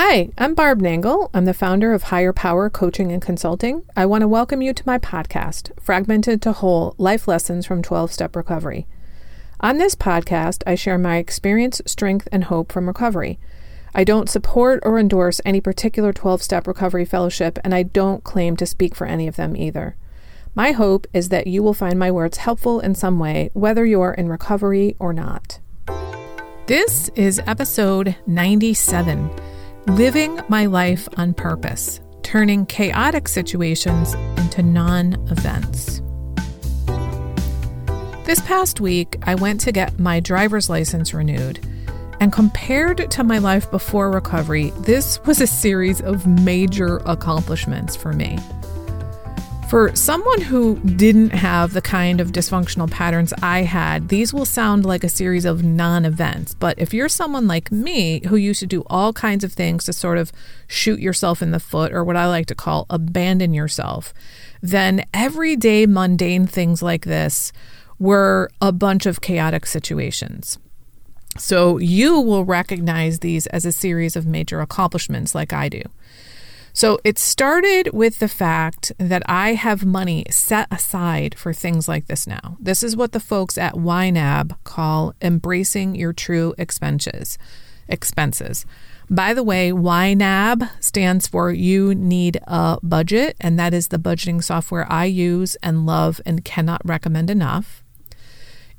[0.00, 1.28] Hi, I'm Barb Nangle.
[1.34, 3.82] I'm the founder of Higher Power Coaching and Consulting.
[3.96, 8.12] I want to welcome you to my podcast, Fragmented to Whole Life Lessons from 12
[8.12, 8.86] Step Recovery.
[9.58, 13.40] On this podcast, I share my experience, strength, and hope from recovery.
[13.92, 18.56] I don't support or endorse any particular 12 step recovery fellowship, and I don't claim
[18.58, 19.96] to speak for any of them either.
[20.54, 24.12] My hope is that you will find my words helpful in some way, whether you're
[24.12, 25.58] in recovery or not.
[26.68, 29.30] This is episode 97
[29.88, 36.02] Living My Life on Purpose, Turning Chaotic Situations into Non Events.
[38.26, 41.58] This past week, I went to get my driver's license renewed.
[42.20, 48.12] And compared to my life before recovery, this was a series of major accomplishments for
[48.12, 48.38] me.
[49.68, 54.86] For someone who didn't have the kind of dysfunctional patterns I had, these will sound
[54.86, 56.54] like a series of non events.
[56.54, 59.92] But if you're someone like me who used to do all kinds of things to
[59.92, 60.32] sort of
[60.68, 64.14] shoot yourself in the foot, or what I like to call abandon yourself,
[64.62, 67.52] then everyday mundane things like this
[67.98, 70.58] were a bunch of chaotic situations.
[71.36, 75.82] So you will recognize these as a series of major accomplishments like I do.
[76.78, 82.06] So it started with the fact that I have money set aside for things like
[82.06, 82.56] this now.
[82.60, 87.36] This is what the folks at YNAB call embracing your true expenses.
[87.88, 88.64] Expenses.
[89.10, 94.40] By the way, YNAB stands for You Need a Budget, and that is the budgeting
[94.40, 97.82] software I use and love and cannot recommend enough.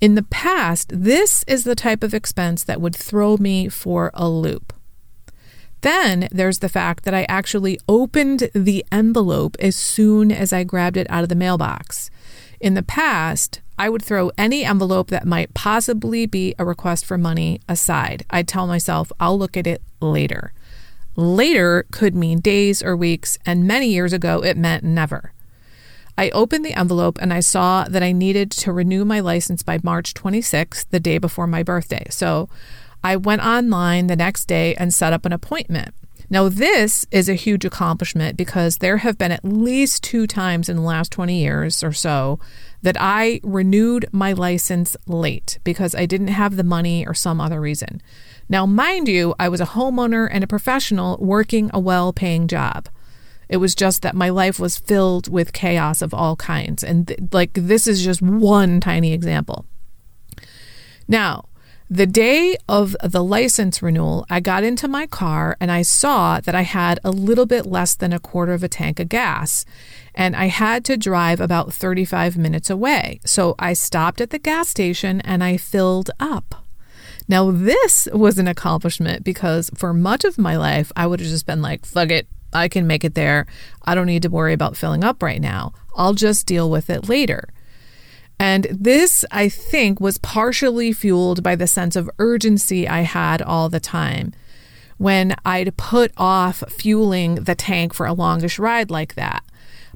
[0.00, 4.28] In the past, this is the type of expense that would throw me for a
[4.28, 4.72] loop.
[5.82, 10.96] Then there's the fact that I actually opened the envelope as soon as I grabbed
[10.96, 12.10] it out of the mailbox.
[12.60, 17.16] In the past, I would throw any envelope that might possibly be a request for
[17.16, 18.24] money aside.
[18.30, 20.52] I'd tell myself, I'll look at it later.
[21.14, 25.32] Later could mean days or weeks, and many years ago, it meant never.
[26.16, 29.78] I opened the envelope and I saw that I needed to renew my license by
[29.84, 32.06] March 26th, the day before my birthday.
[32.10, 32.48] So
[33.02, 35.94] I went online the next day and set up an appointment.
[36.30, 40.76] Now, this is a huge accomplishment because there have been at least two times in
[40.76, 42.38] the last 20 years or so
[42.82, 47.60] that I renewed my license late because I didn't have the money or some other
[47.60, 48.02] reason.
[48.48, 52.88] Now, mind you, I was a homeowner and a professional working a well paying job.
[53.48, 56.84] It was just that my life was filled with chaos of all kinds.
[56.84, 59.64] And th- like, this is just one tiny example.
[61.08, 61.47] Now,
[61.90, 66.54] the day of the license renewal, I got into my car and I saw that
[66.54, 69.64] I had a little bit less than a quarter of a tank of gas.
[70.14, 73.20] And I had to drive about 35 minutes away.
[73.24, 76.66] So I stopped at the gas station and I filled up.
[77.26, 81.46] Now, this was an accomplishment because for much of my life, I would have just
[81.46, 83.46] been like, fuck it, I can make it there.
[83.84, 85.72] I don't need to worry about filling up right now.
[85.94, 87.48] I'll just deal with it later.
[88.40, 93.68] And this, I think, was partially fueled by the sense of urgency I had all
[93.68, 94.32] the time
[94.96, 99.44] when I'd put off fueling the tank for a longish ride like that.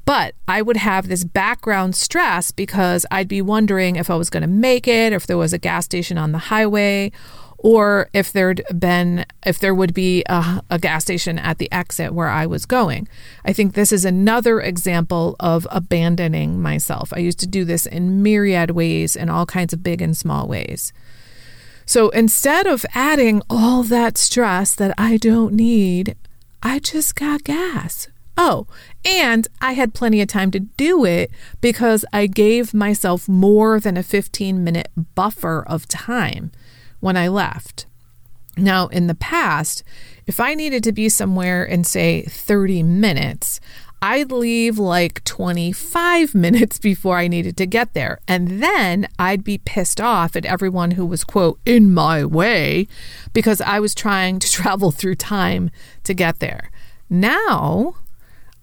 [0.04, 4.42] But I would have this background stress because I'd be wondering if I was going
[4.42, 7.12] to make it, if there was a gas station on the highway,
[7.62, 12.12] or if there'd been if there would be a, a, gas station at the exit
[12.12, 13.08] where I was going.
[13.44, 17.12] I think this is another example of abandoning myself.
[17.12, 20.48] I used to do this in myriad ways in all kinds of big and small
[20.48, 20.92] ways.
[21.86, 26.16] So instead of adding all that stress that I don't need,
[26.62, 28.08] I just got gas.
[28.36, 28.66] Oh,
[29.04, 31.30] and I had plenty of time to do it
[31.60, 36.50] because I gave myself more than a 15 minute buffer of time
[37.02, 37.86] when I left.
[38.56, 39.82] Now, in the past,
[40.26, 43.60] if I needed to be somewhere in, say, 30 minutes,
[44.00, 48.20] I'd leave like 25 minutes before I needed to get there.
[48.28, 52.86] And then I'd be pissed off at everyone who was, quote, in my way
[53.32, 55.70] because I was trying to travel through time
[56.04, 56.70] to get there.
[57.10, 57.96] Now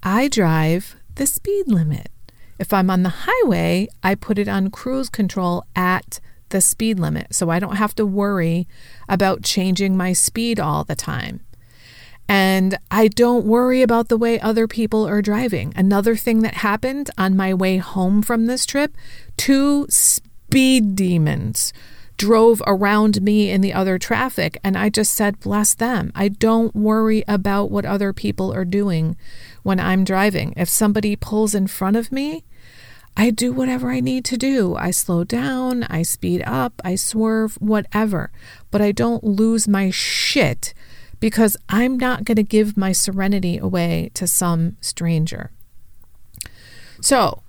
[0.02, 2.10] I drive the speed limit.
[2.58, 6.20] If I'm on the highway, I put it on cruise control at
[6.50, 8.68] the speed limit so I don't have to worry
[9.08, 11.42] about changing my speed all the time.
[12.28, 15.74] And I don't worry about the way other people are driving.
[15.76, 18.96] Another thing that happened on my way home from this trip
[19.36, 21.74] two speed demons
[22.18, 24.60] drove around me in the other traffic.
[24.64, 26.12] And I just said, bless them.
[26.14, 29.16] I don't worry about what other people are doing
[29.64, 30.54] when I'm driving.
[30.56, 32.44] If somebody pulls in front of me,
[33.20, 34.78] I do whatever I need to do.
[34.78, 38.32] I slow down, I speed up, I swerve, whatever.
[38.72, 40.74] But I don't lose my shit
[41.20, 45.52] because I'm not going to give my serenity away to some stranger.
[47.02, 47.44] So,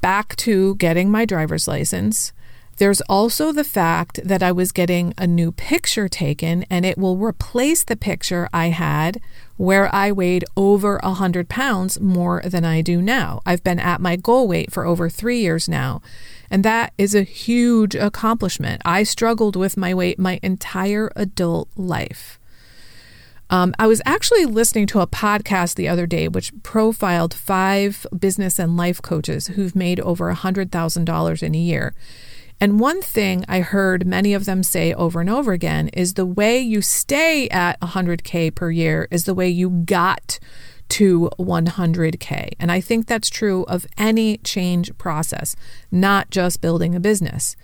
[0.00, 2.32] back to getting my driver's license.
[2.76, 7.16] There's also the fact that I was getting a new picture taken and it will
[7.16, 9.20] replace the picture I had
[9.56, 13.40] where I weighed over 100 pounds more than I do now.
[13.46, 16.02] I've been at my goal weight for over three years now,
[16.50, 18.82] and that is a huge accomplishment.
[18.84, 22.40] I struggled with my weight my entire adult life.
[23.50, 28.58] Um, I was actually listening to a podcast the other day which profiled five business
[28.58, 31.94] and life coaches who've made over $100,000 in a year.
[32.60, 36.26] And one thing I heard many of them say over and over again is the
[36.26, 40.38] way you stay at 100K per year is the way you got
[40.90, 42.50] to 100K.
[42.58, 45.56] And I think that's true of any change process,
[45.90, 47.56] not just building a business.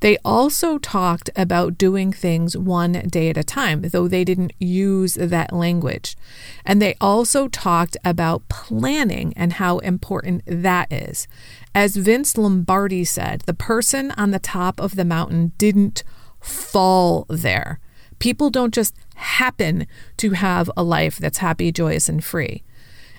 [0.00, 5.14] They also talked about doing things one day at a time, though they didn't use
[5.14, 6.16] that language.
[6.64, 11.28] And they also talked about planning and how important that is.
[11.74, 16.02] As Vince Lombardi said, the person on the top of the mountain didn't
[16.40, 17.78] fall there.
[18.18, 19.86] People don't just happen
[20.16, 22.62] to have a life that's happy, joyous, and free.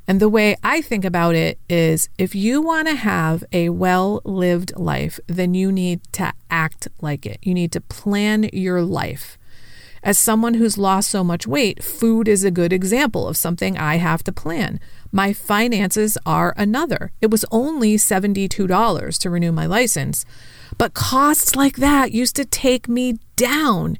[0.07, 4.21] And the way I think about it is if you want to have a well
[4.25, 7.39] lived life, then you need to act like it.
[7.41, 9.37] You need to plan your life.
[10.03, 13.97] As someone who's lost so much weight, food is a good example of something I
[13.97, 14.79] have to plan.
[15.11, 17.11] My finances are another.
[17.21, 20.25] It was only $72 to renew my license,
[20.77, 23.99] but costs like that used to take me down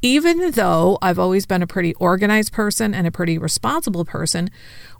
[0.00, 4.48] even though I've always been a pretty organized person and a pretty responsible person,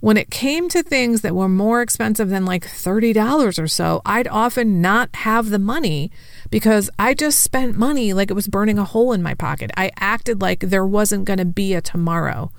[0.00, 4.26] when it came to things that were more expensive than like $30 or so, I'd
[4.26, 6.10] often not have the money
[6.50, 9.70] because I just spent money like it was burning a hole in my pocket.
[9.76, 12.50] I acted like there wasn't going to be a tomorrow.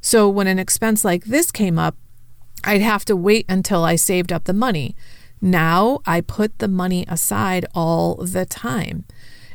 [0.00, 1.96] So when an expense like this came up,
[2.62, 4.94] I'd have to wait until I saved up the money.
[5.40, 9.04] Now I put the money aside all the time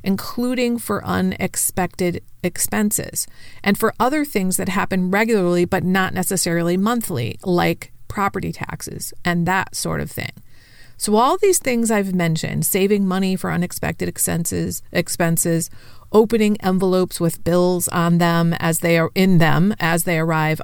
[0.03, 3.27] including for unexpected expenses,
[3.63, 9.45] and for other things that happen regularly but not necessarily monthly, like property taxes and
[9.45, 10.31] that sort of thing.
[10.97, 15.69] So all these things I've mentioned, saving money for unexpected expenses, expenses,
[16.11, 20.61] opening envelopes with bills on them as they are in them as they arrive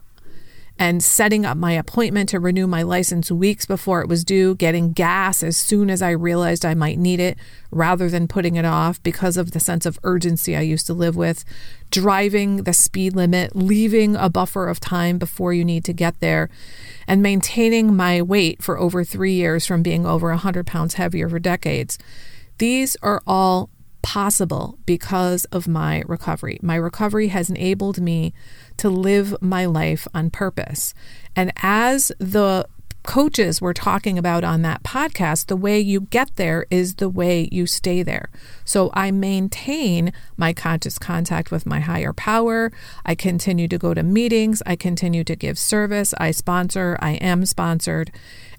[0.77, 4.92] and setting up my appointment to renew my license weeks before it was due, getting
[4.92, 7.38] gas as soon as I realized I might need it
[7.72, 11.16] rather than putting it off because of the sense of urgency I used to live
[11.16, 11.45] with,
[11.92, 16.50] driving the speed limit, leaving a buffer of time before you need to get there,
[17.07, 21.39] and maintaining my weight for over three years from being over 100 pounds heavier for
[21.39, 21.98] decades.
[22.57, 23.69] These are all
[24.06, 26.60] possible because of my recovery.
[26.62, 28.36] My recovery has enabled me
[28.78, 30.94] to live my life on purpose.
[31.36, 32.68] And as the
[33.02, 37.50] coaches were talking about on that podcast, the way you get there is the way
[37.52, 38.30] you stay there.
[38.63, 42.72] So I maintain my conscious contact with my higher power.
[43.08, 44.62] I continue to go to meetings.
[44.68, 46.13] I continue to give service.
[46.19, 46.96] I sponsor.
[47.01, 48.12] I am sponsored,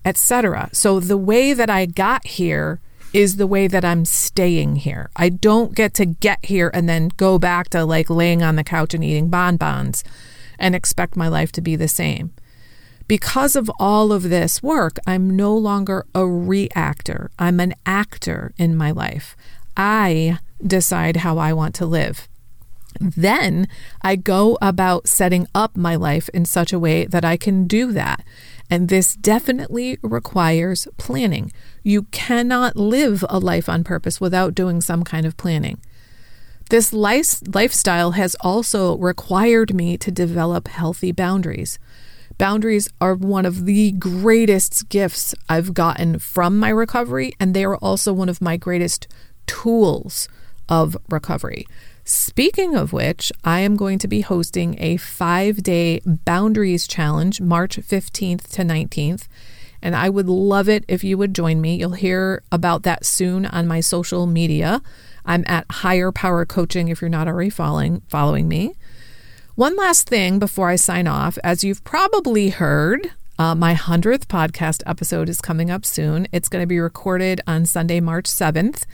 [0.04, 0.70] etc.
[0.72, 2.80] So the way that I got here
[3.16, 5.08] is the way that I'm staying here.
[5.16, 8.62] I don't get to get here and then go back to like laying on the
[8.62, 10.04] couch and eating bonbons
[10.58, 12.34] and expect my life to be the same.
[13.08, 17.30] Because of all of this work, I'm no longer a reactor.
[17.38, 19.34] I'm an actor in my life.
[19.78, 22.28] I decide how I want to live.
[23.00, 23.66] Then
[24.02, 27.92] I go about setting up my life in such a way that I can do
[27.92, 28.22] that.
[28.70, 31.52] And this definitely requires planning.
[31.82, 35.78] You cannot live a life on purpose without doing some kind of planning.
[36.68, 41.78] This life, lifestyle has also required me to develop healthy boundaries.
[42.38, 47.76] Boundaries are one of the greatest gifts I've gotten from my recovery, and they are
[47.76, 49.06] also one of my greatest
[49.46, 50.28] tools
[50.68, 51.66] of recovery.
[52.08, 57.78] Speaking of which, I am going to be hosting a five day boundaries challenge March
[57.78, 59.26] 15th to 19th.
[59.82, 61.74] And I would love it if you would join me.
[61.74, 64.82] You'll hear about that soon on my social media.
[65.24, 68.74] I'm at Higher Power Coaching if you're not already following, following me.
[69.56, 71.38] One last thing before I sign off.
[71.42, 76.28] As you've probably heard, uh, my 100th podcast episode is coming up soon.
[76.30, 78.84] It's going to be recorded on Sunday, March 7th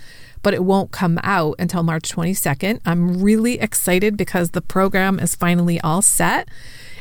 [0.43, 2.81] but it won't come out until March 22nd.
[2.85, 6.49] I'm really excited because the program is finally all set.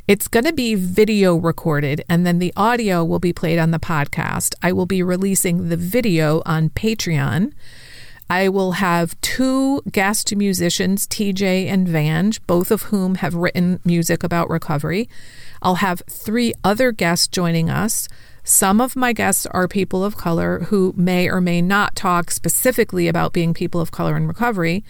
[0.08, 3.80] It's going to be video recorded and then the audio will be played on the
[3.80, 4.56] podcast.
[4.62, 7.54] I will be releasing the video on Patreon.
[8.30, 14.24] I will have two guest musicians, TJ and Vange, both of whom have written music
[14.24, 15.10] about recovery.
[15.62, 18.08] I'll have three other guests joining us.
[18.44, 23.08] Some of my guests are people of color who may or may not talk specifically
[23.08, 24.84] about being people of color in recovery.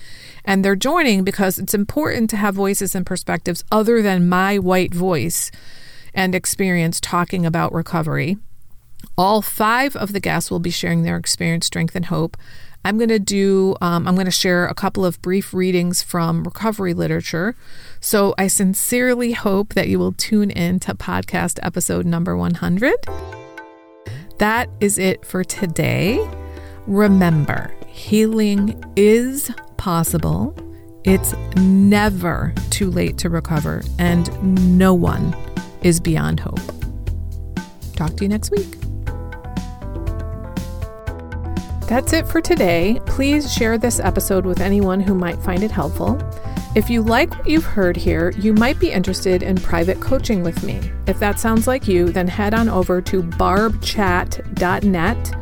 [0.46, 4.94] And they're joining because it's important to have voices and perspectives other than my white
[4.94, 5.52] voice
[6.14, 8.38] and experience talking about recovery.
[9.18, 12.38] All five of the guests will be sharing their experience, strength, and hope.
[12.84, 16.44] I'm going to do, um, I'm going to share a couple of brief readings from
[16.44, 17.56] recovery literature.
[18.00, 23.41] So I sincerely hope that you will tune in to podcast episode number 100.
[24.42, 26.28] That is it for today.
[26.88, 30.56] Remember, healing is possible.
[31.04, 35.36] It's never too late to recover, and no one
[35.84, 36.60] is beyond hope.
[37.96, 38.78] Talk to you next week.
[41.88, 43.00] That's it for today.
[43.06, 46.18] Please share this episode with anyone who might find it helpful.
[46.74, 50.64] If you like what you've heard here, you might be interested in private coaching with
[50.64, 50.80] me.
[51.06, 55.36] If that sounds like you, then head on over to barbchat.net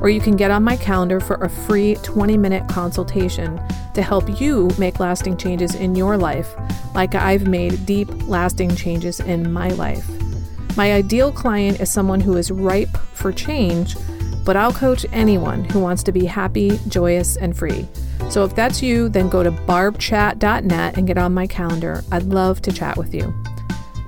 [0.00, 3.58] or you can get on my calendar for a free 20 minute consultation
[3.94, 6.54] to help you make lasting changes in your life,
[6.94, 10.06] like I've made deep, lasting changes in my life.
[10.76, 13.96] My ideal client is someone who is ripe for change
[14.44, 17.88] but I'll coach anyone who wants to be happy, joyous, and free.
[18.30, 22.02] So if that's you, then go to barbchat.net and get on my calendar.
[22.10, 23.32] I'd love to chat with you.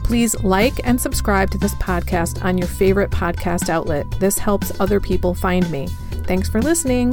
[0.03, 4.09] Please like and subscribe to this podcast on your favorite podcast outlet.
[4.21, 5.89] This helps other people find me.
[6.27, 7.13] Thanks for listening.